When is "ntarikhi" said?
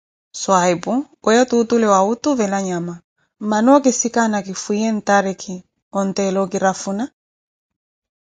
4.95-5.55